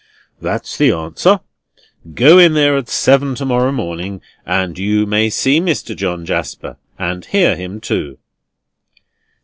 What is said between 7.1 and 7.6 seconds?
hear